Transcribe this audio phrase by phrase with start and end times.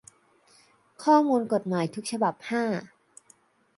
[1.03, 2.63] ข้อมูลกฎหมายทุกฉบับ ห้า